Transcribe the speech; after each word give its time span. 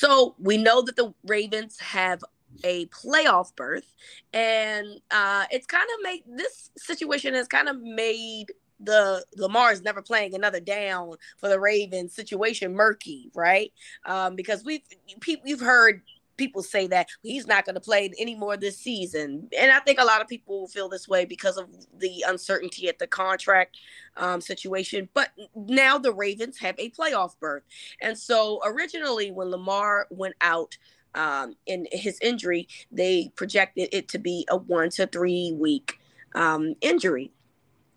So 0.00 0.34
we 0.38 0.56
know 0.56 0.80
that 0.80 0.96
the 0.96 1.12
Ravens 1.26 1.78
have 1.78 2.24
a 2.64 2.86
playoff 2.86 3.54
berth, 3.54 3.84
and 4.32 4.86
uh, 5.10 5.44
it's 5.50 5.66
kind 5.66 5.86
of 5.94 6.02
made 6.02 6.22
this 6.26 6.70
situation 6.78 7.34
has 7.34 7.46
kind 7.46 7.68
of 7.68 7.82
made 7.82 8.46
the 8.82 9.22
Lamar's 9.36 9.82
never 9.82 10.00
playing 10.00 10.34
another 10.34 10.58
down 10.58 11.12
for 11.36 11.50
the 11.50 11.60
Ravens 11.60 12.14
situation 12.14 12.74
murky, 12.74 13.30
right? 13.34 13.74
Um, 14.06 14.36
because 14.36 14.64
we've 14.64 14.80
people 15.20 15.46
you've 15.46 15.60
heard 15.60 16.00
people 16.40 16.62
say 16.62 16.86
that 16.88 17.08
he's 17.22 17.46
not 17.46 17.64
going 17.64 17.74
to 17.74 17.80
play 17.80 18.10
anymore 18.18 18.56
this 18.56 18.78
season, 18.78 19.48
and 19.56 19.70
I 19.70 19.78
think 19.80 20.00
a 20.00 20.04
lot 20.04 20.20
of 20.20 20.26
people 20.26 20.66
feel 20.66 20.88
this 20.88 21.06
way 21.06 21.24
because 21.24 21.56
of 21.56 21.68
the 21.98 22.24
uncertainty 22.26 22.88
at 22.88 22.98
the 22.98 23.06
contract 23.06 23.76
um, 24.16 24.40
situation. 24.40 25.08
But 25.14 25.30
now 25.54 25.98
the 25.98 26.12
Ravens 26.12 26.58
have 26.58 26.74
a 26.78 26.90
playoff 26.90 27.38
berth, 27.38 27.64
and 28.00 28.18
so 28.18 28.60
originally 28.64 29.30
when 29.30 29.50
Lamar 29.50 30.06
went 30.10 30.34
out 30.40 30.76
um, 31.14 31.54
in 31.66 31.86
his 31.92 32.18
injury, 32.20 32.68
they 32.90 33.30
projected 33.36 33.90
it 33.92 34.08
to 34.08 34.18
be 34.18 34.46
a 34.48 34.56
one 34.56 34.90
to 34.90 35.06
three 35.06 35.52
week 35.52 35.98
um, 36.34 36.74
injury. 36.80 37.32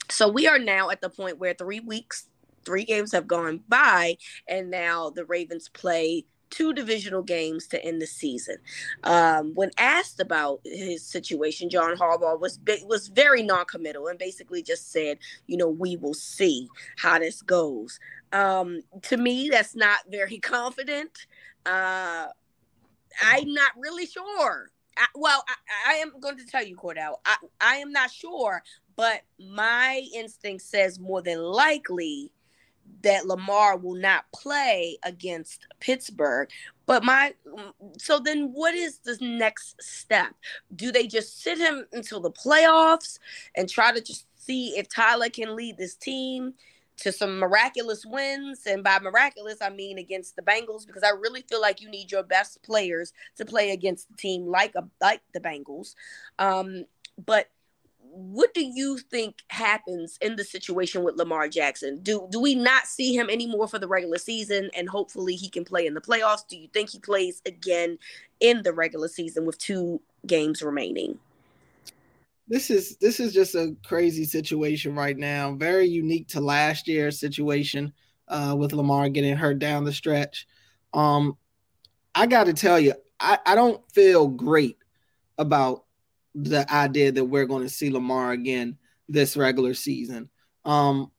So 0.10 0.28
we 0.28 0.48
are 0.48 0.60
now 0.60 0.90
at 0.90 1.02
the 1.02 1.10
point 1.10 1.40
where 1.40 1.54
three 1.54 1.80
weeks, 1.80 2.28
three 2.66 2.84
games 2.84 3.12
have 3.14 3.28
gone 3.28 3.62
by, 3.68 4.18
and 4.48 4.70
now 4.70 5.10
the 5.10 5.26
Ravens 5.26 5.70
play 5.70 6.26
two 6.54 6.72
divisional 6.72 7.24
games 7.24 7.68
to 7.68 7.84
end 7.84 8.00
the 8.00 8.06
season. 8.06 8.58
Um, 9.04 9.54
when 9.56 9.72
asked 9.78 10.20
about 10.20 10.62
his 10.64 11.04
situation, 11.04 11.68
John 11.68 11.98
Harbaugh 11.98 12.40
was 12.40 12.60
was 12.86 13.08
very 13.08 13.42
non-committal 13.42 14.08
and 14.08 14.20
basically 14.20 14.62
just 14.62 14.92
said, 14.92 15.18
"You 15.48 15.58
know, 15.58 15.70
we 15.70 15.98
will 15.98 16.14
see 16.14 16.70
how 16.98 17.18
this 17.20 17.42
goes." 17.42 18.00
Um, 18.32 18.82
to 19.04 19.18
me, 19.18 19.50
that's 19.50 19.76
not 19.76 20.00
very 20.10 20.40
confident. 20.56 21.26
Uh, 21.66 22.28
I'm 23.22 23.54
not 23.54 23.72
really 23.78 24.06
sure. 24.06 24.70
I, 24.96 25.08
well, 25.16 25.44
I, 25.48 25.94
I, 25.94 25.96
am 25.96 26.14
going 26.20 26.38
to 26.38 26.46
tell 26.46 26.64
you, 26.64 26.76
Cordell. 26.76 27.16
I, 27.26 27.38
I 27.60 27.76
am 27.78 27.92
not 27.92 28.12
sure, 28.12 28.62
but 28.96 29.22
my 29.40 30.04
instinct 30.14 30.64
says 30.64 31.00
more 31.00 31.24
than 31.24 31.40
likely 31.40 32.32
that 33.04 33.28
Lamar 33.28 33.78
will 33.78 33.96
not 33.96 34.26
play 34.34 34.98
against 35.04 35.68
Pittsburgh. 35.80 36.50
But 36.86 37.04
my 37.04 37.34
so 37.98 38.20
then 38.20 38.52
what 38.54 38.74
is 38.74 39.00
the 39.00 39.18
next 39.22 39.82
step? 39.82 40.34
Do 40.76 40.92
they 40.92 41.08
just 41.08 41.42
sit 41.42 41.58
him 41.58 41.86
until 41.94 42.20
the 42.20 42.32
playoffs 42.32 43.20
and 43.56 43.70
try 43.70 43.94
to 43.94 44.02
just 44.02 44.26
see 44.38 44.78
if 44.78 44.90
Tyler 44.90 45.30
can 45.30 45.56
lead 45.56 45.78
this 45.78 45.96
team? 45.96 46.54
to 46.96 47.12
some 47.12 47.40
miraculous 47.40 48.06
wins. 48.06 48.62
And 48.66 48.84
by 48.84 49.00
miraculous, 49.00 49.58
I 49.62 49.70
mean 49.70 49.98
against 49.98 50.36
the 50.36 50.42
Bengals, 50.42 50.86
because 50.86 51.04
I 51.04 51.10
really 51.10 51.44
feel 51.50 51.60
like 51.60 51.82
you 51.82 51.90
need 51.90 52.12
your 52.12 52.24
best 52.24 52.62
players 52.64 53.14
to 53.38 53.46
play 53.46 53.72
against 53.72 54.10
a 54.12 54.16
team 54.16 54.46
like 54.46 54.74
a 54.76 54.88
like 55.02 55.22
the 55.34 55.40
Bengals. 55.40 55.96
Um, 56.40 56.86
but 57.26 57.50
what 58.16 58.54
do 58.54 58.64
you 58.64 59.00
think 59.00 59.42
happens 59.50 60.18
in 60.22 60.36
the 60.36 60.44
situation 60.44 61.04
with 61.04 61.16
Lamar 61.16 61.48
Jackson? 61.48 62.00
Do 62.04 62.28
do 62.32 62.40
we 62.40 62.56
not 62.56 62.86
see 62.86 63.16
him 63.16 63.30
anymore 63.30 63.68
for 63.68 63.80
the 63.80 63.88
regular 63.88 64.18
season 64.18 64.70
and 64.76 64.88
hopefully 64.88 65.36
he 65.36 65.50
can 65.50 65.66
play 65.66 65.88
in 65.88 65.94
the 65.94 66.02
playoffs? 66.02 66.48
Do 66.48 66.58
you 66.58 66.68
think 66.74 66.90
he 66.90 67.00
plays 67.00 67.42
again 67.46 67.98
in 68.40 68.64
the 68.64 68.74
regular 68.74 69.08
season 69.08 69.46
with 69.46 69.58
two 69.58 70.02
games 70.28 70.62
remaining? 70.62 71.20
this 72.48 72.70
is 72.70 72.98
this 72.98 73.20
is 73.20 73.34
just 73.34 73.56
a 73.56 73.76
crazy 73.86 74.26
situation 74.26 74.96
right 74.96 75.18
now. 75.18 75.54
Very 75.54 75.88
unique 75.88 76.28
to 76.30 76.42
last 76.42 76.88
year's 76.88 77.20
situation 77.20 77.94
uh, 78.28 78.56
with 78.58 78.74
Lamar 78.74 79.10
getting 79.10 79.36
hurt 79.36 79.60
down 79.60 79.84
the 79.84 79.94
stretch. 79.94 80.48
Um, 80.94 81.38
I 82.14 82.28
got 82.28 82.46
to 82.46 82.54
tell 82.54 82.80
you, 82.80 82.94
I, 83.20 83.40
I 83.46 83.56
don't 83.56 83.82
feel 83.92 84.28
great 84.28 84.78
about 85.38 85.83
the 86.36 86.72
idea 86.74 87.12
that 87.12 87.26
we're 87.26 87.46
going 87.46 87.64
to 87.64 87.70
see 87.70 87.92
Lamar 87.92 88.32
again 88.32 88.78
this 89.08 89.38
regular 89.38 89.74
season. 89.74 90.30
Um, 90.66 91.12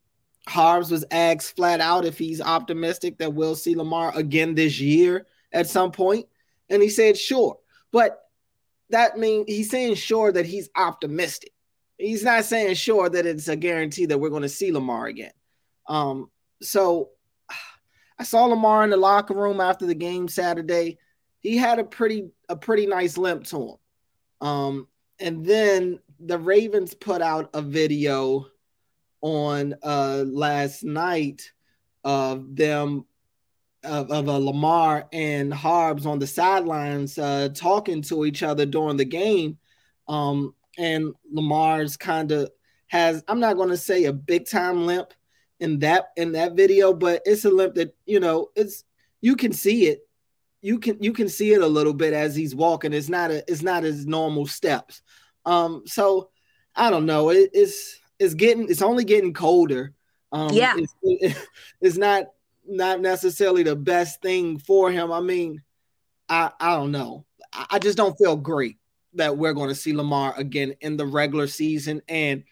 Harbs 0.47 0.91
was 0.91 1.05
asked 1.11 1.55
flat 1.55 1.79
out 1.79 2.05
if 2.05 2.17
he's 2.17 2.41
optimistic 2.41 3.17
that 3.17 3.33
we'll 3.33 3.55
see 3.55 3.75
Lamar 3.75 4.15
again 4.15 4.55
this 4.55 4.79
year 4.79 5.25
at 5.51 5.67
some 5.67 5.91
point, 5.91 6.27
and 6.69 6.81
he 6.81 6.89
said 6.89 7.17
sure. 7.17 7.57
But 7.91 8.19
that 8.89 9.17
means 9.17 9.45
he's 9.47 9.69
saying 9.69 9.95
sure 9.95 10.31
that 10.31 10.45
he's 10.45 10.69
optimistic. 10.75 11.51
He's 11.97 12.23
not 12.23 12.45
saying 12.45 12.75
sure 12.75 13.09
that 13.09 13.25
it's 13.25 13.47
a 13.47 13.55
guarantee 13.55 14.05
that 14.07 14.17
we're 14.17 14.29
going 14.29 14.41
to 14.41 14.49
see 14.49 14.71
Lamar 14.71 15.07
again. 15.07 15.31
Um, 15.87 16.29
so 16.61 17.09
I 18.19 18.23
saw 18.23 18.45
Lamar 18.45 18.83
in 18.83 18.89
the 18.89 18.97
locker 18.97 19.33
room 19.33 19.59
after 19.59 19.85
the 19.85 19.95
game 19.95 20.27
Saturday. 20.27 20.97
He 21.39 21.57
had 21.57 21.79
a 21.79 21.83
pretty 21.83 22.29
a 22.49 22.55
pretty 22.55 22.85
nice 22.85 23.17
limp 23.17 23.45
to 23.45 23.57
him. 23.57 24.47
Um, 24.47 24.87
and 25.19 25.45
then 25.45 25.99
the 26.19 26.37
Ravens 26.37 26.93
put 26.93 27.21
out 27.21 27.49
a 27.53 27.61
video 27.61 28.47
on 29.21 29.73
uh 29.83 30.23
last 30.27 30.83
night 30.83 31.51
of 32.03 32.55
them 32.55 33.05
of, 33.85 34.11
of 34.11 34.27
a 34.27 34.39
Lamar 34.39 35.07
and 35.13 35.53
Harbs 35.53 36.05
on 36.05 36.19
the 36.19 36.27
sidelines 36.27 37.17
uh, 37.17 37.49
talking 37.53 38.01
to 38.03 38.25
each 38.25 38.43
other 38.43 38.65
during 38.65 38.97
the 38.97 39.05
game. 39.05 39.57
Um, 40.07 40.53
and 40.77 41.13
Lamar's 41.31 41.97
kind 41.97 42.31
of 42.31 42.51
has 42.87 43.23
I'm 43.27 43.39
not 43.39 43.55
going 43.55 43.69
to 43.69 43.77
say 43.77 44.05
a 44.05 44.13
big 44.13 44.47
time 44.47 44.85
limp 44.85 45.13
in 45.59 45.79
that 45.79 46.09
in 46.17 46.33
that 46.33 46.53
video, 46.53 46.93
but 46.93 47.21
it's 47.25 47.45
a 47.45 47.49
limp 47.49 47.75
that 47.75 47.95
you 48.05 48.19
know 48.19 48.49
it's 48.55 48.83
you 49.21 49.35
can 49.35 49.53
see 49.53 49.87
it. 49.87 50.07
You 50.65 50.79
can 50.79 50.97
you 50.99 51.13
can 51.13 51.29
see 51.29 51.53
it 51.53 51.61
a 51.61 51.67
little 51.67 51.93
bit 51.93 52.13
as 52.13 52.35
he's 52.35 52.55
walking. 52.55 52.91
It's 52.91 53.07
not 53.07 53.29
a 53.29 53.43
it's 53.47 53.61
not 53.61 53.83
his 53.83 54.07
normal 54.07 54.47
steps. 54.47 55.03
Um, 55.45 55.83
so 55.85 56.29
I 56.75 56.89
don't 56.89 57.05
know. 57.05 57.29
It, 57.29 57.51
it's 57.53 57.99
it's 58.17 58.33
getting 58.33 58.67
it's 58.67 58.81
only 58.81 59.03
getting 59.03 59.31
colder. 59.31 59.93
Um, 60.31 60.49
yeah, 60.51 60.73
it's, 60.75 60.95
it, 61.03 61.37
it's 61.81 61.97
not 61.97 62.31
not 62.67 62.99
necessarily 62.99 63.61
the 63.61 63.75
best 63.75 64.23
thing 64.23 64.57
for 64.57 64.91
him. 64.91 65.11
I 65.11 65.19
mean, 65.19 65.61
I 66.29 66.51
I 66.59 66.75
don't 66.75 66.91
know. 66.91 67.25
I, 67.53 67.67
I 67.73 67.79
just 67.79 67.95
don't 67.95 68.17
feel 68.17 68.35
great 68.35 68.77
that 69.13 69.37
we're 69.37 69.53
going 69.53 69.69
to 69.69 69.75
see 69.75 69.93
Lamar 69.93 70.33
again 70.35 70.73
in 70.81 70.97
the 70.97 71.05
regular 71.05 71.45
season 71.45 72.01
and 72.09 72.43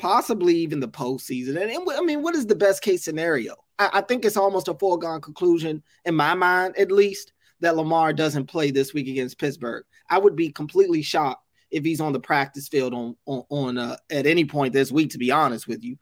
possibly 0.00 0.56
even 0.56 0.80
the 0.80 0.88
postseason. 0.88 1.50
And, 1.62 1.70
and 1.70 1.88
I 1.92 2.00
mean, 2.00 2.22
what 2.22 2.34
is 2.34 2.46
the 2.46 2.56
best 2.56 2.82
case 2.82 3.04
scenario? 3.04 3.54
I, 3.78 3.90
I 3.94 4.00
think 4.00 4.24
it's 4.24 4.36
almost 4.36 4.66
a 4.66 4.74
foregone 4.74 5.20
conclusion 5.20 5.82
in 6.04 6.16
my 6.16 6.34
mind, 6.34 6.76
at 6.76 6.90
least, 6.90 7.32
that 7.62 7.76
Lamar 7.76 8.12
doesn't 8.12 8.46
play 8.46 8.70
this 8.70 8.92
week 8.92 9.08
against 9.08 9.38
Pittsburgh. 9.38 9.84
I 10.10 10.18
would 10.18 10.36
be 10.36 10.50
completely 10.50 11.02
shocked 11.02 11.44
if 11.70 11.84
he's 11.84 12.00
on 12.00 12.12
the 12.12 12.20
practice 12.20 12.68
field 12.68 12.92
on 12.92 13.16
on, 13.24 13.44
on 13.48 13.78
uh, 13.78 13.96
at 14.10 14.26
any 14.26 14.44
point 14.44 14.72
this 14.72 14.92
week. 14.92 15.10
To 15.10 15.18
be 15.18 15.30
honest 15.30 15.66
with 15.66 15.82
you, 15.82 15.96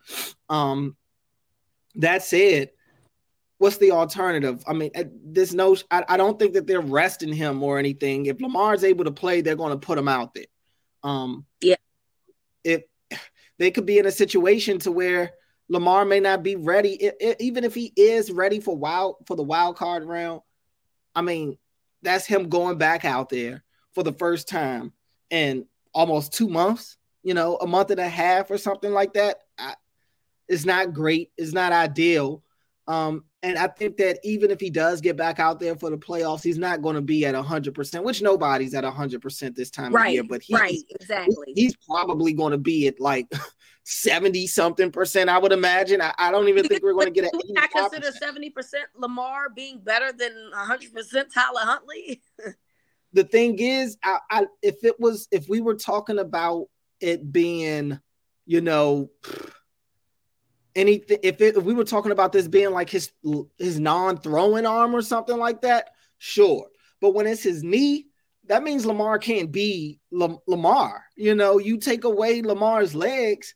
um, 0.49 0.97
that 1.97 2.22
said, 2.22 2.70
what's 3.59 3.76
the 3.76 3.93
alternative? 3.93 4.65
I 4.66 4.72
mean, 4.72 4.91
this 5.25 5.53
no, 5.53 5.76
I, 5.91 6.04
I, 6.09 6.16
don't 6.16 6.38
think 6.38 6.54
that 6.54 6.66
they're 6.66 6.81
resting 6.81 7.32
him 7.32 7.62
or 7.62 7.78
anything. 7.78 8.26
If 8.26 8.41
Lamar's 8.41 8.84
able 8.84 9.04
to 9.04 9.12
play, 9.12 9.43
they're 9.43 9.54
going 9.54 9.72
to 9.72 9.87
put 9.87 9.99
him 9.99 10.09
out 10.09 10.34
there. 10.34 10.47
Um, 11.03 11.47
yeah. 11.60 11.76
If 12.65 12.82
they 13.59 13.70
could 13.70 13.87
be 13.87 13.99
in 13.99 14.06
a 14.06 14.10
situation 14.10 14.78
to 14.81 14.91
where 14.91 15.32
Lamar 15.69 16.04
may 16.04 16.20
not 16.20 16.43
be 16.43 16.56
ready, 16.56 16.94
it, 16.94 17.16
it, 17.20 17.37
even 17.41 17.65
if 17.65 17.75
he 17.75 17.93
is 17.97 18.31
ready 18.31 18.60
for 18.60 18.76
wild 18.76 19.16
for 19.26 19.37
the 19.37 19.43
wild 19.43 19.76
card 19.76 20.04
round. 20.04 20.41
I 21.15 21.22
mean, 21.22 21.59
that's 22.03 22.26
him 22.26 22.48
going 22.48 22.78
back 22.78 23.04
out 23.04 23.28
there 23.28 23.62
for 23.93 24.03
the 24.03 24.12
first 24.12 24.48
time 24.48 24.93
in 25.31 25.66
almost 25.93 26.32
two 26.32 26.48
months. 26.48 26.97
You 27.22 27.34
know, 27.34 27.56
a 27.56 27.66
month 27.66 27.91
and 27.91 28.00
a 28.00 28.09
half 28.09 28.50
or 28.50 28.56
something 28.56 28.93
like 28.93 29.12
that. 29.15 29.41
I, 29.59 29.75
it's 30.49 30.65
not 30.65 30.94
great. 30.94 31.31
It's 31.37 31.53
not 31.53 31.72
ideal. 31.72 32.43
Um, 32.87 33.25
and 33.42 33.56
I 33.56 33.68
think 33.68 33.96
that 33.96 34.18
even 34.22 34.50
if 34.50 34.60
he 34.60 34.68
does 34.68 35.00
get 35.00 35.16
back 35.16 35.38
out 35.38 35.60
there 35.60 35.74
for 35.74 35.88
the 35.88 35.96
playoffs, 35.96 36.42
he's 36.42 36.58
not 36.58 36.82
going 36.82 36.96
to 36.96 37.00
be 37.00 37.24
at 37.24 37.34
100%, 37.34 38.02
which 38.02 38.20
nobody's 38.20 38.75
at 38.75 38.84
100% 38.84 39.54
this 39.54 39.70
time 39.70 39.94
right, 39.94 40.08
of 40.08 40.12
year. 40.12 40.25
But 40.25 40.42
right, 40.52 40.78
exactly. 40.90 41.52
He's 41.54 41.75
probably 41.76 42.34
going 42.34 42.52
to 42.52 42.58
be 42.58 42.87
at 42.87 43.00
like 43.00 43.32
70 43.84 44.46
something 44.46 44.92
percent, 44.92 45.31
I 45.31 45.38
would 45.38 45.52
imagine. 45.52 46.02
I, 46.02 46.12
I 46.19 46.31
don't 46.31 46.48
even 46.48 46.69
think 46.69 46.82
we're 46.82 46.92
going 46.92 47.06
to 47.06 47.12
get 47.12 47.25
at 47.25 47.32
I 47.56 47.66
consider 47.66 48.10
70% 48.10 48.52
Lamar 48.96 49.48
being 49.48 49.81
better 49.81 50.12
than 50.12 50.32
100% 50.54 50.93
Tyler 51.32 51.60
Huntley. 51.60 52.20
the 53.14 53.25
thing 53.25 53.58
is, 53.58 53.96
I, 54.04 54.19
I, 54.31 54.46
if 54.60 54.84
it 54.84 55.00
was, 55.00 55.28
if 55.31 55.48
we 55.48 55.62
were 55.62 55.76
talking 55.76 56.19
about 56.19 56.66
it 57.00 57.32
being, 57.32 57.98
you 58.44 58.60
know, 58.60 59.10
anything 60.76 61.19
if, 61.22 61.40
it, 61.40 61.56
if 61.56 61.64
we 61.64 61.75
were 61.75 61.84
talking 61.84 62.12
about 62.12 62.32
this 62.32 62.49
being 62.49 62.70
like 62.70 62.90
his 62.90 63.11
his 63.58 63.81
non-throwing 63.81 64.67
arm 64.67 64.94
or 64.94 65.02
something 65.02 65.38
like 65.38 65.62
that 65.62 65.90
sure 66.19 66.67
but 67.00 67.14
when 67.14 67.26
it's 67.26 67.43
his 67.43 67.62
knee 67.62 68.06
that 68.46 68.62
means 68.62 68.87
lamar 68.87 69.19
can't 69.19 69.50
be 69.50 70.00
lamar 70.11 71.05
you 71.17 71.34
know 71.34 71.58
you 71.58 71.78
take 71.78 72.05
away 72.05 72.43
lamar's 72.43 72.94
legs 72.94 73.55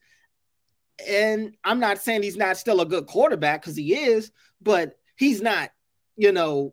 and 1.08 1.54
i'm 1.64 1.80
not 1.80 1.98
saying 1.98 2.22
he's 2.22 2.36
not 2.36 2.56
still 2.56 2.80
a 2.80 2.86
good 2.86 3.06
quarterback 3.06 3.62
because 3.62 3.76
he 3.76 3.94
is 3.94 4.30
but 4.60 4.96
he's 5.16 5.40
not 5.40 5.70
you 6.16 6.32
know 6.32 6.72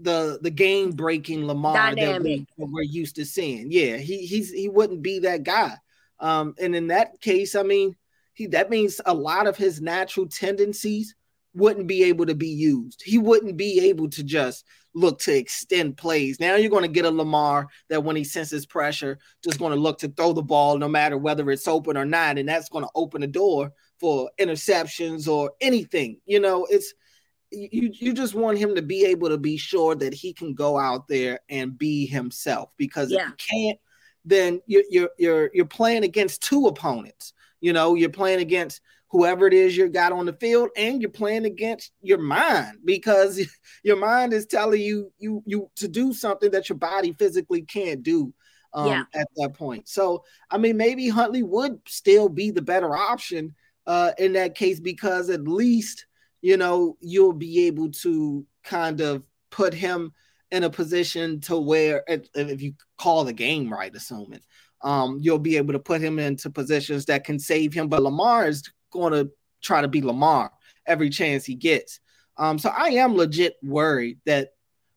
the 0.00 0.38
the 0.42 0.50
game 0.50 0.92
breaking 0.92 1.46
Lamar 1.46 1.94
that 1.94 2.22
we, 2.22 2.46
are 2.58 2.82
used 2.82 3.16
to 3.16 3.24
seeing. 3.24 3.70
Yeah, 3.70 3.96
he 3.96 4.26
he's 4.26 4.52
he 4.52 4.68
wouldn't 4.68 5.02
be 5.02 5.20
that 5.20 5.42
guy. 5.42 5.74
Um, 6.20 6.54
and 6.60 6.74
in 6.74 6.88
that 6.88 7.20
case, 7.20 7.54
I 7.54 7.62
mean, 7.62 7.96
he 8.38 8.46
that 8.46 8.70
means 8.70 9.00
a 9.04 9.12
lot 9.12 9.48
of 9.48 9.56
his 9.56 9.80
natural 9.80 10.28
tendencies 10.28 11.16
wouldn't 11.54 11.88
be 11.88 12.04
able 12.04 12.24
to 12.26 12.36
be 12.36 12.46
used. 12.46 13.02
He 13.04 13.18
wouldn't 13.18 13.56
be 13.56 13.88
able 13.88 14.08
to 14.10 14.22
just 14.22 14.64
look 14.94 15.18
to 15.20 15.36
extend 15.36 15.96
plays. 15.96 16.38
Now 16.38 16.54
you're 16.54 16.70
going 16.70 16.84
to 16.84 16.88
get 16.88 17.04
a 17.04 17.10
Lamar 17.10 17.66
that 17.88 18.04
when 18.04 18.14
he 18.14 18.22
senses 18.22 18.64
pressure, 18.64 19.18
just 19.42 19.58
going 19.58 19.72
to 19.72 19.80
look 19.80 19.98
to 19.98 20.08
throw 20.08 20.32
the 20.32 20.42
ball 20.42 20.78
no 20.78 20.86
matter 20.88 21.18
whether 21.18 21.50
it's 21.50 21.66
open 21.66 21.96
or 21.96 22.04
not, 22.04 22.38
and 22.38 22.48
that's 22.48 22.68
going 22.68 22.84
to 22.84 22.90
open 22.94 23.22
the 23.22 23.26
door 23.26 23.72
for 23.98 24.30
interceptions 24.38 25.26
or 25.26 25.50
anything. 25.60 26.20
You 26.24 26.38
know, 26.38 26.64
it's 26.70 26.94
you 27.50 27.90
you 27.92 28.12
just 28.12 28.34
want 28.36 28.58
him 28.58 28.76
to 28.76 28.82
be 28.82 29.04
able 29.06 29.30
to 29.30 29.38
be 29.38 29.56
sure 29.56 29.96
that 29.96 30.14
he 30.14 30.32
can 30.32 30.54
go 30.54 30.78
out 30.78 31.08
there 31.08 31.40
and 31.48 31.76
be 31.76 32.06
himself 32.06 32.70
because 32.76 33.10
yeah. 33.10 33.22
if 33.22 33.28
you 33.30 33.34
can't 33.50 33.78
then 34.24 34.60
you're 34.66 34.84
you're 34.90 35.10
you're 35.18 35.50
you're 35.54 35.64
playing 35.64 36.04
against 36.04 36.42
two 36.42 36.66
opponents 36.66 37.32
you 37.60 37.72
know 37.72 37.94
you're 37.94 38.10
playing 38.10 38.40
against 38.40 38.80
whoever 39.10 39.46
it 39.46 39.54
is 39.54 39.76
you 39.76 39.88
got 39.88 40.12
on 40.12 40.26
the 40.26 40.32
field 40.34 40.68
and 40.76 41.00
you're 41.00 41.10
playing 41.10 41.44
against 41.44 41.92
your 42.02 42.18
mind 42.18 42.78
because 42.84 43.40
your 43.84 43.96
mind 43.96 44.32
is 44.32 44.46
telling 44.46 44.80
you 44.80 45.10
you 45.18 45.42
you 45.46 45.70
to 45.76 45.88
do 45.88 46.12
something 46.12 46.50
that 46.50 46.68
your 46.68 46.78
body 46.78 47.12
physically 47.18 47.62
can't 47.62 48.02
do 48.02 48.32
um, 48.74 48.86
yeah. 48.86 49.04
at 49.14 49.28
that 49.36 49.54
point 49.54 49.88
so 49.88 50.22
i 50.50 50.58
mean 50.58 50.76
maybe 50.76 51.08
huntley 51.08 51.42
would 51.42 51.80
still 51.86 52.28
be 52.28 52.50
the 52.50 52.62
better 52.62 52.94
option 52.96 53.54
uh, 53.86 54.12
in 54.18 54.34
that 54.34 54.54
case 54.54 54.78
because 54.80 55.30
at 55.30 55.48
least 55.48 56.04
you 56.40 56.56
know, 56.56 56.96
you'll 57.00 57.32
be 57.32 57.66
able 57.66 57.90
to 57.90 58.46
kind 58.64 59.00
of 59.00 59.22
put 59.50 59.74
him 59.74 60.12
in 60.50 60.64
a 60.64 60.70
position 60.70 61.40
to 61.40 61.58
where, 61.58 62.04
if 62.06 62.62
you 62.62 62.74
call 62.96 63.24
the 63.24 63.32
game 63.32 63.72
right, 63.72 63.94
assuming, 63.94 64.40
um, 64.82 65.18
you'll 65.20 65.38
be 65.38 65.56
able 65.56 65.72
to 65.72 65.78
put 65.78 66.00
him 66.00 66.18
into 66.18 66.50
positions 66.50 67.06
that 67.06 67.24
can 67.24 67.38
save 67.38 67.72
him. 67.72 67.88
But 67.88 68.02
Lamar 68.02 68.46
is 68.46 68.62
going 68.92 69.12
to 69.12 69.30
try 69.62 69.80
to 69.80 69.88
be 69.88 70.02
Lamar 70.02 70.50
every 70.86 71.10
chance 71.10 71.44
he 71.44 71.54
gets. 71.54 72.00
Um, 72.36 72.58
so 72.58 72.70
I 72.70 72.88
am 72.90 73.16
legit 73.16 73.56
worried 73.62 74.18
that 74.26 74.50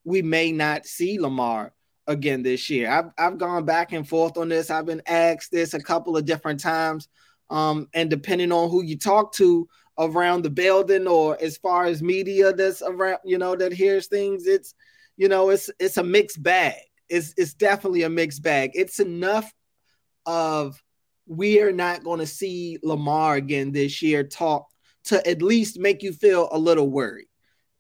we 0.04 0.22
may 0.22 0.51
not 0.51 0.86
see 0.86 1.19
Lamar 1.19 1.74
again 2.07 2.44
this 2.44 2.69
year. 2.69 2.89
I've 2.89 3.12
I've 3.18 3.38
gone 3.38 3.66
back 3.66 3.92
and 3.94 4.07
forth 4.07 4.38
on 4.38 4.50
this. 4.50 4.69
I've 4.69 4.86
been 4.86 5.01
asked 5.07 5.51
this 5.51 5.74
a 5.74 5.81
couple 5.81 6.18
of 6.18 6.25
different 6.25 6.60
times. 6.60 7.07
Um, 7.50 7.89
and 7.94 8.10
depending 8.10 8.51
on 8.51 8.69
who 8.69 8.81
you 8.81 8.98
talk 8.98 9.33
to, 9.33 9.68
around 10.00 10.44
the 10.44 10.50
building 10.50 11.07
or 11.07 11.38
as 11.42 11.57
far 11.57 11.86
as 11.86 12.01
media 12.01 12.54
that's 12.54 12.81
around, 12.81 13.19
you 13.24 13.38
know, 13.38 13.56
that 13.56 13.74
hears 13.74 14.07
things, 14.07 14.48
it's 14.48 14.74
you 15.18 15.28
know, 15.28 15.50
it's 15.50 15.69
it's 15.80 15.98
a 15.98 16.04
mixed 16.04 16.42
bag. 16.42 16.75
It's 17.10 17.33
it's 17.38 17.54
definitely 17.54 18.04
a 18.04 18.10
mixed 18.10 18.42
bag. 18.42 18.72
It's 18.74 19.00
enough 19.00 19.54
of 20.25 20.81
we 21.27 21.62
are 21.62 21.71
not 21.71 22.03
going 22.03 22.19
to 22.19 22.25
see 22.25 22.77
Lamar 22.83 23.35
again 23.35 23.71
this 23.71 24.01
year 24.01 24.23
talk 24.23 24.68
to 25.06 25.25
at 25.27 25.41
least 25.41 25.79
make 25.79 26.03
you 26.03 26.13
feel 26.13 26.50
a 26.51 26.57
little 26.57 26.89
worried. 26.89 27.27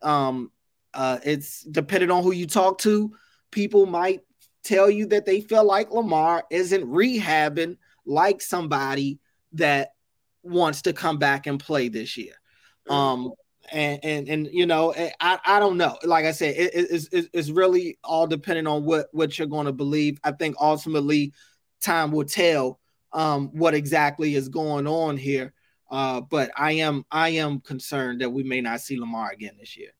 Um 0.01 0.51
uh 0.93 1.19
it's 1.23 1.61
depending 1.63 2.11
on 2.11 2.23
who 2.23 2.31
you 2.31 2.47
talk 2.47 2.79
to, 2.79 3.13
people 3.51 3.85
might 3.85 4.21
tell 4.63 4.89
you 4.89 5.07
that 5.07 5.25
they 5.25 5.41
feel 5.41 5.63
like 5.63 5.91
Lamar 5.91 6.43
isn't 6.49 6.85
rehabbing 6.85 7.77
like 8.05 8.41
somebody 8.41 9.19
that 9.53 9.89
wants 10.43 10.83
to 10.83 10.93
come 10.93 11.17
back 11.17 11.47
and 11.47 11.59
play 11.59 11.89
this 11.89 12.17
year. 12.17 12.33
Mm-hmm. 12.87 12.93
Um, 12.93 13.31
and 13.71 13.99
and 14.03 14.27
and 14.27 14.47
you 14.51 14.65
know, 14.65 14.91
eh, 14.91 15.11
I 15.19 15.39
I 15.45 15.59
don't 15.59 15.77
know. 15.77 15.97
Like 16.03 16.25
I 16.25 16.31
said, 16.31 16.55
it, 16.57 16.71
it's 16.73 17.07
it's 17.11 17.49
really 17.49 17.97
all 18.03 18.27
depending 18.27 18.67
on 18.67 18.83
what 18.83 19.07
what 19.11 19.37
you're 19.37 19.47
going 19.47 19.67
to 19.67 19.71
believe. 19.71 20.19
I 20.23 20.31
think 20.31 20.55
ultimately, 20.59 21.33
time 21.81 22.11
will 22.11 22.25
tell 22.25 22.79
um, 23.13 23.49
what 23.49 23.73
exactly 23.73 24.35
is 24.35 24.49
going 24.49 24.87
on 24.87 25.17
here. 25.17 25.53
Uh, 25.89 26.21
but 26.21 26.51
I 26.55 26.73
am 26.73 27.05
I 27.11 27.29
am 27.29 27.59
concerned 27.59 28.21
that 28.21 28.29
we 28.29 28.43
may 28.43 28.61
not 28.61 28.79
see 28.79 28.99
Lamar 28.99 29.31
again 29.31 29.55
this 29.59 29.75
year. 29.75 29.91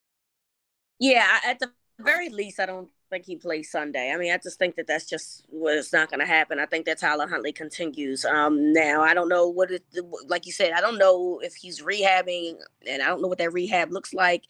Yeah, 1.00 1.40
at 1.46 1.60
the 1.60 1.72
very 2.00 2.30
least, 2.30 2.60
I 2.60 2.66
don't 2.66 2.90
think 3.10 3.26
he 3.26 3.36
plays 3.36 3.70
Sunday. 3.70 4.12
I 4.12 4.18
mean, 4.18 4.32
I 4.32 4.38
just 4.38 4.58
think 4.58 4.76
that 4.76 4.88
that's 4.88 5.06
just 5.06 5.46
what's 5.50 5.92
not 5.92 6.10
going 6.10 6.22
to 6.22 6.26
happen. 6.26 6.60
I 6.60 6.66
think 6.66 6.86
that 6.86 7.00
Tyler 7.00 7.28
Huntley 7.28 7.52
continues. 7.52 8.24
Um, 8.24 8.72
now 8.72 9.02
I 9.02 9.14
don't 9.14 9.28
know 9.28 9.48
what 9.50 9.70
it, 9.70 9.84
like 10.28 10.46
you 10.46 10.52
said, 10.52 10.72
I 10.72 10.80
don't 10.80 10.98
know 10.98 11.42
if 11.44 11.56
he's 11.56 11.82
rehabbing, 11.82 12.56
and 12.88 13.04
I 13.04 13.08
don't 13.08 13.22
know 13.22 13.28
what 13.28 13.40
that 13.40 13.52
rehab 13.52 13.92
looks 13.92 14.14
like. 14.14 14.44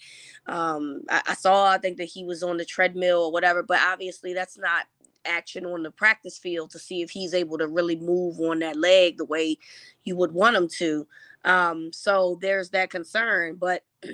Um, 0.46 1.02
I, 1.10 1.22
I 1.30 1.34
saw, 1.34 1.72
I 1.72 1.80
think 1.80 1.98
that 1.98 2.06
he 2.06 2.24
was 2.24 2.44
on 2.44 2.58
the 2.58 2.66
treadmill 2.66 3.24
or 3.24 3.32
whatever, 3.32 3.64
but 3.64 3.80
obviously 3.82 4.34
that's 4.34 4.58
not 4.58 4.86
action 5.26 5.66
on 5.66 5.84
the 5.84 5.92
practice 5.92 6.38
field 6.38 6.72
to 6.72 6.80
see 6.80 7.02
if 7.02 7.10
he's 7.10 7.34
able 7.34 7.58
to 7.58 7.68
really 7.68 7.96
move 7.96 8.40
on 8.40 8.60
that 8.60 8.76
leg 8.76 9.18
the 9.18 9.26
way 9.26 9.58
you 10.04 10.16
would 10.16 10.34
want 10.34 10.56
him 10.56 10.68
to. 10.68 11.08
Um, 11.44 11.92
so 11.92 12.38
there's 12.42 12.70
that 12.72 12.90
concern, 12.90 13.56
but 13.56 13.84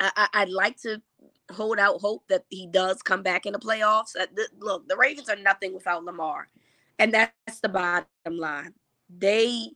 I, 0.00 0.28
I'd 0.32 0.50
like 0.50 0.80
to 0.82 1.00
hold 1.50 1.78
out 1.78 2.00
hope 2.00 2.24
that 2.28 2.44
he 2.50 2.66
does 2.66 3.02
come 3.02 3.22
back 3.22 3.46
in 3.46 3.52
the 3.52 3.58
playoffs. 3.58 4.16
Uh, 4.18 4.26
look, 4.58 4.88
the 4.88 4.96
Ravens 4.96 5.28
are 5.28 5.36
nothing 5.36 5.74
without 5.74 6.04
Lamar, 6.04 6.48
and 6.98 7.12
that's 7.12 7.60
the 7.60 7.68
bottom 7.68 8.06
line. 8.26 8.74
They, 9.16 9.68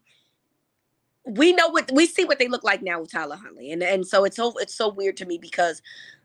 we 1.24 1.52
know 1.52 1.68
what 1.68 1.90
we 1.92 2.06
see 2.06 2.24
what 2.24 2.38
they 2.38 2.48
look 2.48 2.64
like 2.64 2.82
now 2.82 3.00
with 3.00 3.12
Tyler 3.12 3.36
Huntley, 3.36 3.70
and 3.70 3.82
and 3.82 4.06
so 4.06 4.24
it's 4.24 4.36
so 4.36 4.54
it's 4.58 4.74
so 4.74 4.88
weird 4.88 5.16
to 5.18 5.26
me 5.26 5.38
because, 5.38 5.82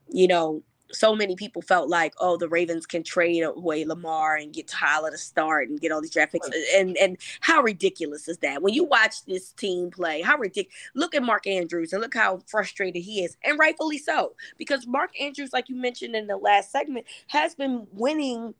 you 0.09 0.27
know, 0.27 0.63
so 0.91 1.15
many 1.15 1.35
people 1.35 1.61
felt 1.61 1.89
like, 1.89 2.13
oh, 2.19 2.37
the 2.37 2.47
Ravens 2.47 2.85
can 2.85 3.03
trade 3.03 3.41
away 3.41 3.85
Lamar 3.85 4.35
and 4.35 4.53
get 4.53 4.67
Tyler 4.67 5.11
to 5.11 5.17
start 5.17 5.69
and 5.69 5.79
get 5.79 5.91
all 5.91 6.01
these 6.01 6.11
draft 6.11 6.31
picks. 6.31 6.47
And 6.75 6.95
and 6.97 7.17
how 7.41 7.61
ridiculous 7.61 8.27
is 8.27 8.37
that? 8.39 8.61
When 8.61 8.73
you 8.73 8.83
watch 8.83 9.25
this 9.25 9.51
team 9.53 9.91
play, 9.91 10.21
how 10.21 10.37
ridiculous! 10.37 10.75
Look 10.93 11.15
at 11.15 11.23
Mark 11.23 11.47
Andrews 11.47 11.93
and 11.93 12.01
look 12.01 12.13
how 12.13 12.41
frustrated 12.47 13.03
he 13.03 13.23
is, 13.23 13.37
and 13.43 13.57
rightfully 13.57 13.97
so, 13.97 14.33
because 14.57 14.85
Mark 14.85 15.19
Andrews, 15.19 15.53
like 15.53 15.69
you 15.69 15.75
mentioned 15.75 16.15
in 16.15 16.27
the 16.27 16.37
last 16.37 16.71
segment, 16.71 17.05
has 17.27 17.55
been 17.55 17.87
winning, 17.91 18.53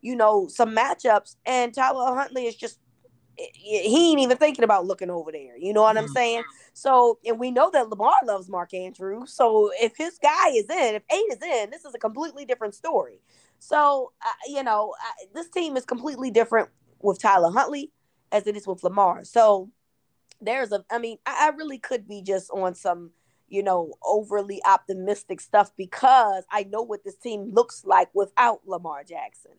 you 0.00 0.16
know, 0.16 0.46
some 0.48 0.74
matchups, 0.74 1.36
and 1.46 1.74
Tyler 1.74 2.14
Huntley 2.14 2.46
is 2.46 2.56
just 2.56 2.78
he 3.36 4.10
ain't 4.10 4.20
even 4.20 4.36
thinking 4.36 4.64
about 4.64 4.86
looking 4.86 5.10
over 5.10 5.32
there. 5.32 5.56
You 5.56 5.72
know 5.72 5.82
what 5.82 5.96
I'm 5.96 6.04
mm-hmm. 6.04 6.12
saying? 6.12 6.42
So, 6.72 7.18
and 7.24 7.38
we 7.38 7.50
know 7.50 7.70
that 7.70 7.88
Lamar 7.88 8.14
loves 8.24 8.48
Mark 8.48 8.74
Andrews. 8.74 9.32
So, 9.32 9.70
if 9.80 9.96
his 9.96 10.18
guy 10.22 10.48
is 10.50 10.68
in, 10.68 10.94
if 10.96 11.02
eight 11.10 11.32
is 11.32 11.42
in, 11.42 11.70
this 11.70 11.84
is 11.84 11.94
a 11.94 11.98
completely 11.98 12.44
different 12.44 12.74
story. 12.74 13.20
So, 13.58 14.12
uh, 14.24 14.28
you 14.46 14.62
know, 14.62 14.94
this 15.34 15.48
team 15.50 15.76
is 15.76 15.84
completely 15.84 16.30
different 16.30 16.68
with 17.00 17.20
Tyler 17.20 17.50
Huntley 17.50 17.92
as 18.32 18.46
it 18.46 18.56
is 18.56 18.66
with 18.66 18.82
Lamar. 18.82 19.24
So, 19.24 19.70
there's 20.40 20.72
a, 20.72 20.84
I 20.90 20.98
mean, 20.98 21.18
I, 21.26 21.48
I 21.48 21.56
really 21.56 21.78
could 21.78 22.08
be 22.08 22.22
just 22.22 22.50
on 22.50 22.74
some, 22.74 23.10
you 23.48 23.62
know, 23.62 23.94
overly 24.02 24.62
optimistic 24.64 25.40
stuff 25.40 25.72
because 25.76 26.44
I 26.50 26.64
know 26.64 26.82
what 26.82 27.04
this 27.04 27.16
team 27.16 27.50
looks 27.52 27.84
like 27.84 28.08
without 28.14 28.60
Lamar 28.66 29.04
Jackson. 29.04 29.52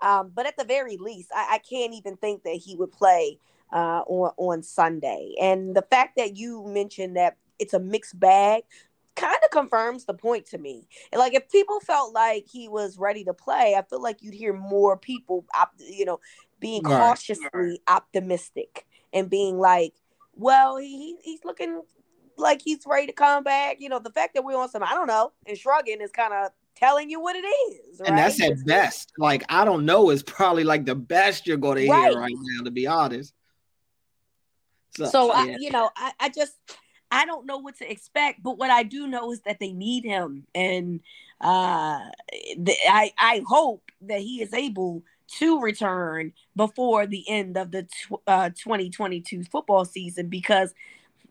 Um, 0.00 0.32
but 0.34 0.46
at 0.46 0.56
the 0.56 0.64
very 0.64 0.96
least, 0.96 1.30
I, 1.34 1.54
I, 1.54 1.58
can't 1.58 1.94
even 1.94 2.16
think 2.16 2.42
that 2.42 2.56
he 2.56 2.76
would 2.76 2.92
play 2.92 3.38
uh, 3.72 4.02
on 4.06 4.32
on 4.36 4.62
Sunday. 4.62 5.34
And 5.40 5.74
the 5.74 5.82
fact 5.82 6.16
that 6.16 6.36
you 6.36 6.64
mentioned 6.66 7.16
that 7.16 7.36
it's 7.58 7.74
a 7.74 7.78
mixed 7.78 8.18
bag 8.18 8.64
kind 9.16 9.36
of 9.44 9.50
confirms 9.50 10.04
the 10.04 10.14
point 10.14 10.46
to 10.46 10.58
me. 10.58 10.86
And 11.12 11.18
like 11.18 11.34
if 11.34 11.48
people 11.50 11.80
felt 11.80 12.12
like 12.12 12.46
he 12.50 12.68
was 12.68 12.98
ready 12.98 13.24
to 13.24 13.34
play, 13.34 13.74
I 13.76 13.82
feel 13.82 14.02
like 14.02 14.22
you'd 14.22 14.34
hear 14.34 14.52
more 14.52 14.96
people, 14.96 15.44
op- 15.56 15.74
you 15.78 16.04
know, 16.04 16.20
being 16.60 16.82
right. 16.82 16.98
cautiously 16.98 17.80
optimistic 17.88 18.86
and 19.12 19.30
being 19.30 19.58
like, 19.58 19.94
"Well, 20.34 20.76
he 20.76 21.16
he's 21.22 21.44
looking 21.44 21.82
like 22.36 22.62
he's 22.62 22.84
ready 22.86 23.06
to 23.06 23.12
come 23.12 23.44
back." 23.44 23.76
You 23.80 23.88
know, 23.88 23.98
the 23.98 24.10
fact 24.10 24.34
that 24.34 24.44
we're 24.44 24.56
on 24.56 24.68
some, 24.68 24.82
I 24.82 24.94
don't 24.94 25.06
know, 25.06 25.32
and 25.46 25.56
shrugging 25.56 26.00
is 26.00 26.10
kind 26.10 26.32
of 26.32 26.50
telling 26.76 27.10
you 27.10 27.20
what 27.20 27.36
it 27.36 27.46
is. 27.46 28.00
Right? 28.00 28.08
And 28.08 28.18
that's 28.18 28.40
at 28.42 28.64
best. 28.64 29.12
Like, 29.18 29.44
I 29.48 29.64
don't 29.64 29.84
know, 29.84 30.10
is 30.10 30.22
probably 30.22 30.64
like 30.64 30.84
the 30.84 30.94
best 30.94 31.46
you're 31.46 31.56
going 31.56 31.76
to 31.76 31.82
hear 31.82 32.18
right 32.18 32.34
now, 32.36 32.64
to 32.64 32.70
be 32.70 32.86
honest. 32.86 33.32
So, 34.96 35.06
so 35.06 35.26
yeah. 35.26 35.54
I, 35.54 35.56
you 35.58 35.70
know, 35.70 35.90
I, 35.96 36.12
I 36.20 36.28
just, 36.28 36.54
I 37.10 37.26
don't 37.26 37.46
know 37.46 37.58
what 37.58 37.78
to 37.78 37.90
expect, 37.90 38.42
but 38.42 38.58
what 38.58 38.70
I 38.70 38.82
do 38.82 39.06
know 39.06 39.32
is 39.32 39.40
that 39.42 39.58
they 39.60 39.72
need 39.72 40.04
him. 40.04 40.46
And 40.54 41.00
uh, 41.40 42.00
the, 42.56 42.74
I, 42.88 43.12
I 43.18 43.42
hope 43.46 43.90
that 44.02 44.20
he 44.20 44.42
is 44.42 44.52
able 44.52 45.02
to 45.38 45.60
return 45.60 46.32
before 46.54 47.06
the 47.06 47.28
end 47.28 47.56
of 47.56 47.70
the 47.70 47.84
tw- 47.84 48.22
uh, 48.26 48.50
2022 48.50 49.44
football 49.44 49.84
season 49.84 50.28
because 50.28 50.74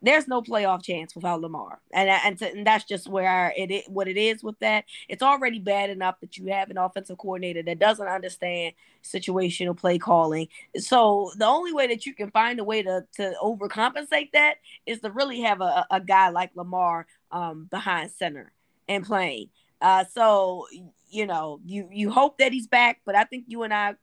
there's 0.04 0.28
no 0.28 0.42
playoff 0.42 0.84
chance 0.84 1.16
without 1.16 1.42
Lamar, 1.42 1.80
and 1.94 2.10
and, 2.10 2.38
to, 2.40 2.52
and 2.52 2.68
that's 2.68 2.84
just 2.84 3.08
where 3.08 3.54
it, 3.58 3.72
it 3.72 3.90
what 3.90 4.08
it 4.10 4.18
is 4.18 4.44
with 4.44 4.60
that. 4.60 4.84
It's 5.08 5.24
already 5.24 5.60
bad 5.60 5.90
enough 5.90 6.20
that 6.20 6.38
you 6.38 6.48
have 6.48 6.70
an 6.70 6.78
offensive 6.78 7.18
coordinator 7.18 7.64
that 7.64 7.80
doesn't 7.80 8.06
understand 8.06 8.74
situational 9.02 9.78
play 9.78 9.98
calling. 9.98 10.50
So 10.78 11.32
the 11.38 11.46
only 11.46 11.72
way 11.72 11.88
that 11.88 12.06
you 12.06 12.14
can 12.14 12.32
find 12.32 12.60
a 12.60 12.64
way 12.66 12.84
to 12.84 13.06
to 13.16 13.34
overcompensate 13.42 14.34
that 14.34 14.56
is 14.86 15.00
to 15.00 15.10
really 15.10 15.42
have 15.42 15.62
a, 15.62 15.86
a 15.90 16.02
guy 16.02 16.30
like 16.30 16.52
Lamar 16.56 17.08
um, 17.32 17.68
behind 17.72 18.12
center 18.12 18.52
and 18.90 19.06
playing. 19.06 19.50
Uh, 19.82 20.04
so 20.14 20.68
you 21.10 21.26
know, 21.26 21.62
you 21.64 21.88
you 21.92 22.12
hope 22.12 22.40
that 22.40 22.52
he's 22.52 22.68
back, 22.68 23.00
but 23.06 23.16
I 23.16 23.24
think 23.24 23.46
you 23.48 23.64
and 23.64 23.74
I 23.74 23.96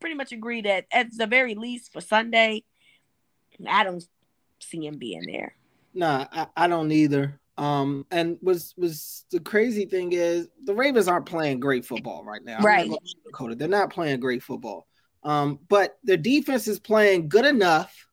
pretty 0.00 0.16
much 0.16 0.32
agree 0.32 0.60
that 0.60 0.84
at 0.92 1.16
the 1.16 1.26
very 1.26 1.54
least 1.54 1.92
for 1.92 2.02
Sunday, 2.02 2.64
don't 3.84 4.06
see 4.66 4.86
him 4.86 4.98
being 4.98 5.22
there. 5.26 5.54
Nah, 5.94 6.26
I, 6.30 6.46
I 6.56 6.66
don't 6.68 6.92
either. 6.92 7.40
Um, 7.58 8.04
and 8.10 8.36
was 8.42 8.74
was 8.76 9.24
the 9.30 9.40
crazy 9.40 9.86
thing 9.86 10.12
is 10.12 10.48
the 10.64 10.74
Ravens 10.74 11.08
aren't 11.08 11.24
playing 11.26 11.58
great 11.58 11.86
football 11.86 12.22
right 12.22 12.44
now. 12.44 12.60
Right. 12.60 12.90
They're 13.56 13.68
not 13.68 13.92
playing 13.92 14.20
great 14.20 14.42
football. 14.42 14.86
Um, 15.22 15.58
but 15.68 15.98
their 16.04 16.18
defense 16.18 16.68
is 16.68 16.78
playing 16.78 17.28
good 17.28 17.46
enough. 17.46 18.06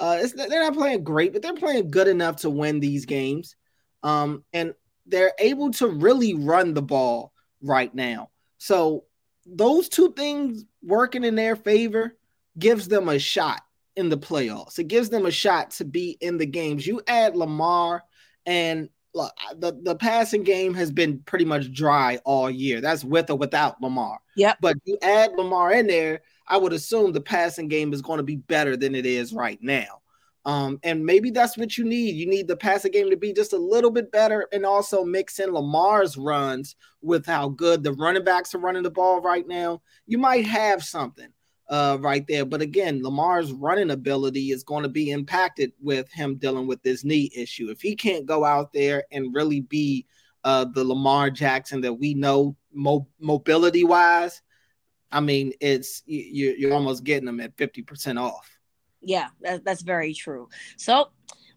Uh, 0.00 0.26
they're 0.34 0.62
not 0.62 0.74
playing 0.74 1.04
great, 1.04 1.32
but 1.32 1.42
they're 1.42 1.54
playing 1.54 1.90
good 1.90 2.08
enough 2.08 2.36
to 2.36 2.50
win 2.50 2.80
these 2.80 3.06
games. 3.06 3.56
Um, 4.02 4.44
and 4.52 4.74
they're 5.06 5.32
able 5.38 5.70
to 5.72 5.88
really 5.88 6.34
run 6.34 6.74
the 6.74 6.82
ball 6.82 7.32
right 7.62 7.92
now. 7.94 8.30
So 8.58 9.04
those 9.46 9.88
two 9.88 10.12
things 10.12 10.64
working 10.82 11.24
in 11.24 11.36
their 11.36 11.56
favor 11.56 12.16
gives 12.58 12.88
them 12.88 13.08
a 13.08 13.18
shot 13.18 13.62
in 13.98 14.08
the 14.08 14.16
playoffs. 14.16 14.78
It 14.78 14.86
gives 14.86 15.10
them 15.10 15.26
a 15.26 15.30
shot 15.30 15.72
to 15.72 15.84
be 15.84 16.16
in 16.20 16.38
the 16.38 16.46
games. 16.46 16.86
You 16.86 17.02
add 17.08 17.36
Lamar 17.36 18.04
and 18.46 18.88
look, 19.12 19.32
the, 19.56 19.76
the 19.82 19.96
passing 19.96 20.44
game 20.44 20.72
has 20.74 20.92
been 20.92 21.18
pretty 21.26 21.44
much 21.44 21.72
dry 21.72 22.20
all 22.24 22.48
year. 22.48 22.80
That's 22.80 23.02
with 23.02 23.28
or 23.28 23.36
without 23.36 23.82
Lamar. 23.82 24.20
Yeah. 24.36 24.54
But 24.60 24.76
you 24.84 24.98
add 25.02 25.32
Lamar 25.32 25.72
in 25.72 25.88
there, 25.88 26.20
I 26.46 26.58
would 26.58 26.72
assume 26.72 27.12
the 27.12 27.20
passing 27.20 27.66
game 27.66 27.92
is 27.92 28.00
going 28.00 28.18
to 28.18 28.22
be 28.22 28.36
better 28.36 28.76
than 28.76 28.94
it 28.94 29.04
is 29.04 29.32
right 29.32 29.58
now. 29.60 30.02
Um, 30.44 30.78
and 30.84 31.04
maybe 31.04 31.32
that's 31.32 31.58
what 31.58 31.76
you 31.76 31.84
need. 31.84 32.14
You 32.14 32.26
need 32.26 32.46
the 32.46 32.56
passing 32.56 32.92
game 32.92 33.10
to 33.10 33.16
be 33.16 33.32
just 33.32 33.52
a 33.52 33.58
little 33.58 33.90
bit 33.90 34.12
better 34.12 34.46
and 34.52 34.64
also 34.64 35.04
mix 35.04 35.40
in 35.40 35.52
Lamar's 35.52 36.16
runs 36.16 36.76
with 37.02 37.26
how 37.26 37.48
good 37.48 37.82
the 37.82 37.94
running 37.94 38.24
backs 38.24 38.54
are 38.54 38.58
running 38.58 38.84
the 38.84 38.90
ball 38.90 39.20
right 39.20 39.46
now. 39.46 39.82
You 40.06 40.18
might 40.18 40.46
have 40.46 40.84
something 40.84 41.28
uh, 41.68 41.98
right 42.00 42.26
there. 42.26 42.44
But 42.44 42.62
again, 42.62 43.02
Lamar's 43.02 43.52
running 43.52 43.90
ability 43.90 44.50
is 44.50 44.64
going 44.64 44.82
to 44.82 44.88
be 44.88 45.10
impacted 45.10 45.72
with 45.80 46.10
him 46.10 46.36
dealing 46.36 46.66
with 46.66 46.82
this 46.82 47.04
knee 47.04 47.30
issue. 47.34 47.68
If 47.68 47.80
he 47.80 47.94
can't 47.94 48.26
go 48.26 48.44
out 48.44 48.72
there 48.72 49.04
and 49.12 49.34
really 49.34 49.60
be 49.60 50.06
uh, 50.44 50.64
the 50.64 50.84
Lamar 50.84 51.30
Jackson 51.30 51.80
that 51.82 51.94
we 51.94 52.14
know 52.14 52.56
mo- 52.72 53.08
mobility 53.20 53.84
wise, 53.84 54.42
I 55.10 55.20
mean, 55.20 55.52
it's 55.60 56.02
you, 56.06 56.54
you're 56.56 56.74
almost 56.74 57.04
getting 57.04 57.26
them 57.26 57.40
at 57.40 57.56
50% 57.56 58.20
off. 58.20 58.48
Yeah, 59.00 59.28
that, 59.40 59.64
that's 59.64 59.82
very 59.82 60.12
true. 60.12 60.48
So 60.76 61.10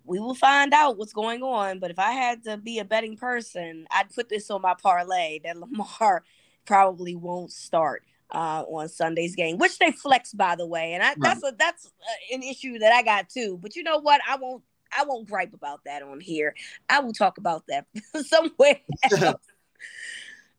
we 0.03 0.20
will 0.20 0.36
find 0.36 0.74
out 0.74 0.98
what's 0.98 1.13
going 1.13 1.44
on. 1.44 1.80
But 1.80 1.91
if 1.91 2.00
I 2.00 2.12
had 2.12 2.44
to 2.46 2.58
be 2.58 2.80
a 2.80 2.86
betting 2.86 3.18
person, 3.18 3.88
I'd 3.91 4.13
put 4.13 4.30
this 4.30 4.50
on 4.50 4.62
my 4.62 4.75
parlay 4.82 5.39
that 5.44 5.58
Lamar 5.60 6.24
probably 6.65 7.15
won't 7.15 7.51
start 7.51 8.03
uh, 8.32 8.64
on 8.68 8.90
Sunday's 8.90 9.36
game, 9.36 9.58
which 9.58 9.78
they 9.78 9.92
flex 9.92 10.34
by 10.34 10.56
the 10.56 10.66
way, 10.66 10.94
and 10.94 11.04
I, 11.04 11.10
right. 11.10 11.18
that's 11.22 11.44
a 11.44 11.54
that's 11.58 11.86
uh, 11.86 12.36
an 12.36 12.44
issue 12.44 12.80
that 12.80 12.92
I 12.92 13.04
got 13.04 13.30
too. 13.30 13.60
But 13.62 13.76
you 13.76 13.84
know 13.84 14.00
what? 14.00 14.22
I 14.28 14.38
won't 14.38 14.64
I 14.92 15.04
won't 15.06 15.28
gripe 15.30 15.54
about 15.54 15.82
that 15.86 16.04
on 16.04 16.20
here. 16.20 16.56
I 16.90 17.00
will 17.00 17.14
talk 17.14 17.38
about 17.38 17.64
that 17.68 17.86
somewhere 18.26 18.80
else 19.18 19.42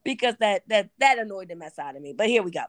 because 0.05 0.35
that 0.41 0.63
that 0.69 0.91
that 0.99 1.19
annoyed 1.19 1.49
the 1.49 1.57
mess 1.57 1.79
out 1.79 1.97
of 1.97 2.03
me. 2.03 2.13
But 2.13 2.29
here 2.29 2.43
we 2.43 2.51
go. 2.51 2.65